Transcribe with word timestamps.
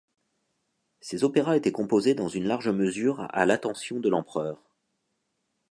Ces 0.99 1.23
opéras 1.23 1.55
étaient 1.55 1.71
composés 1.71 2.15
dans 2.15 2.27
une 2.27 2.45
large 2.47 2.69
mesure 2.69 3.19
à 3.31 3.45
l'attention 3.45 3.99
de 3.99 4.09
l'Empereur. 4.09 4.63